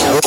Up, 0.00 0.24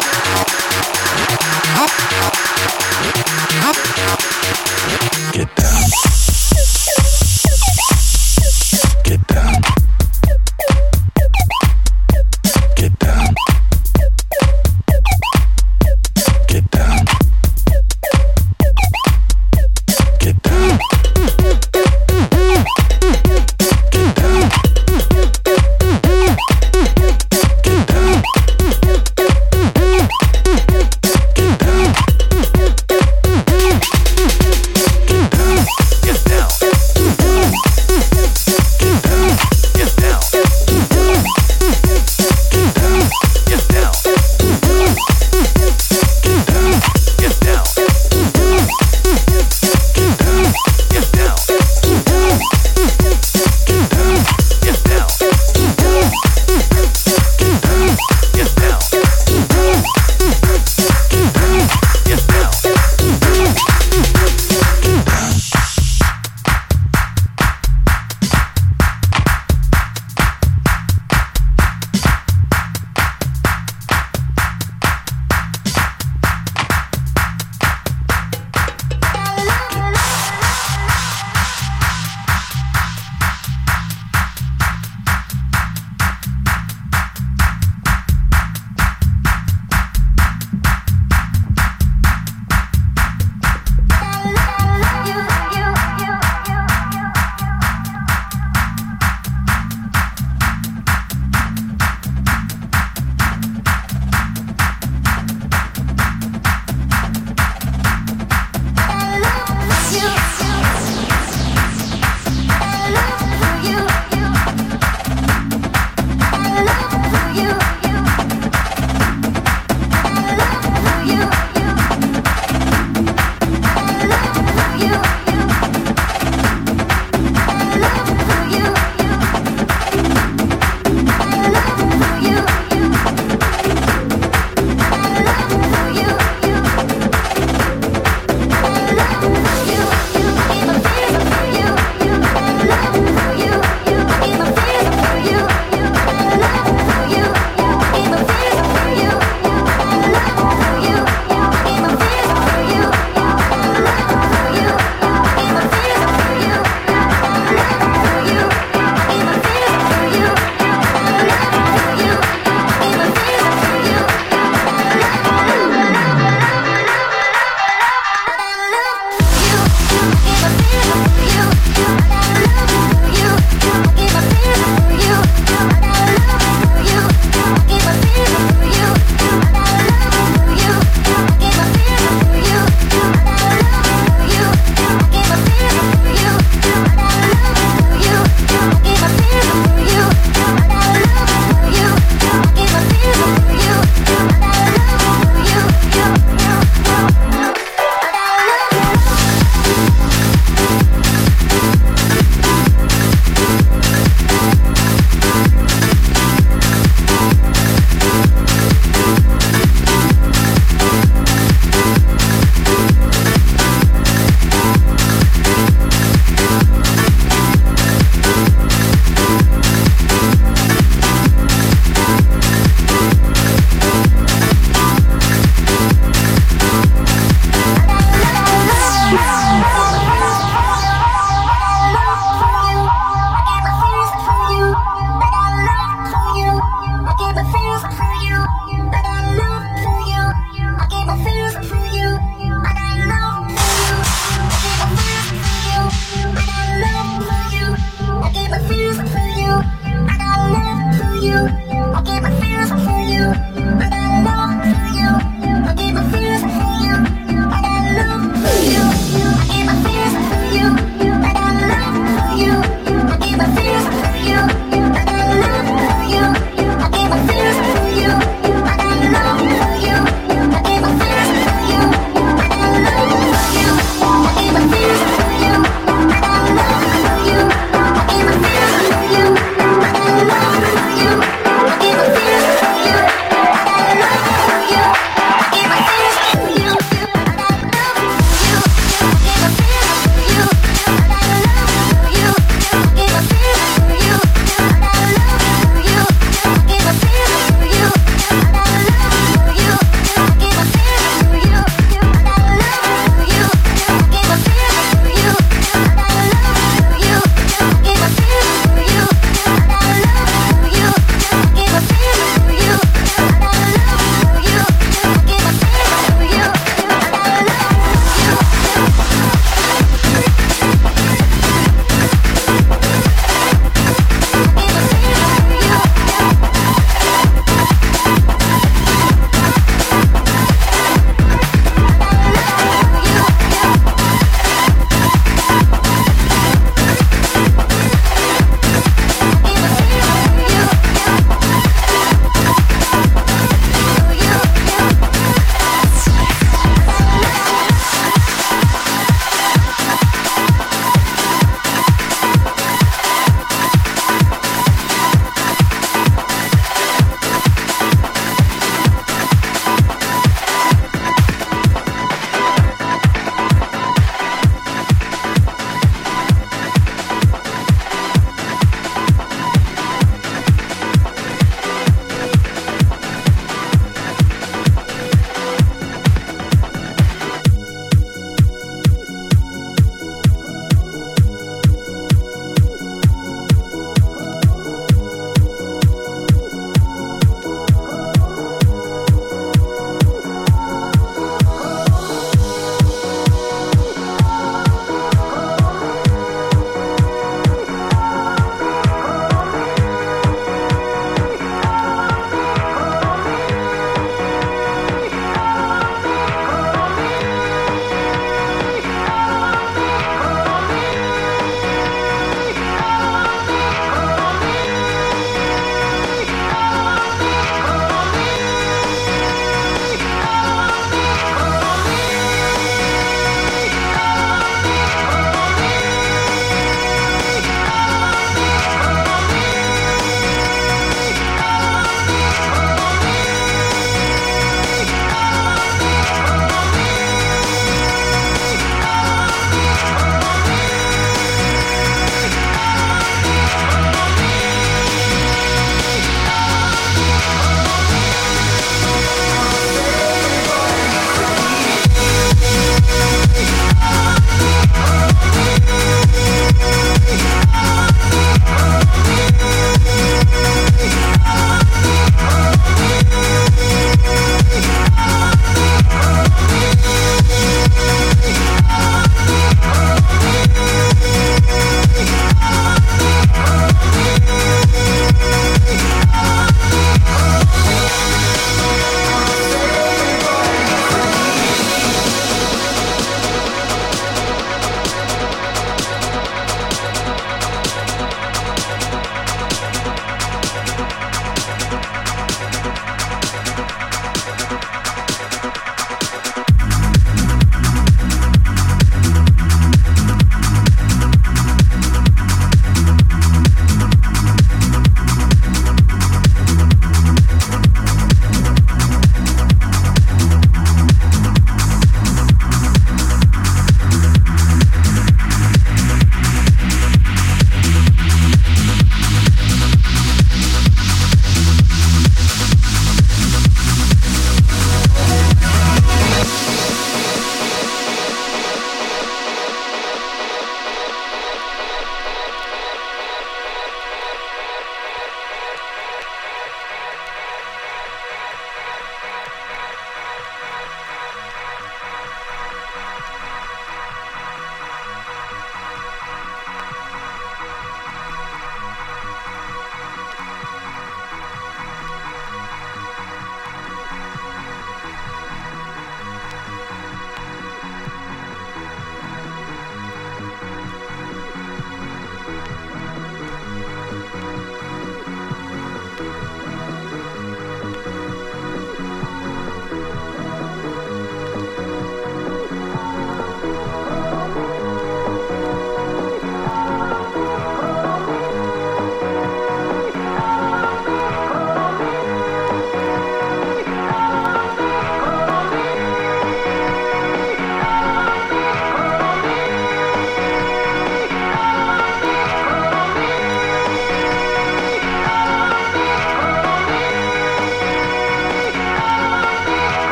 up. 0.00 0.43
up. 3.64 4.63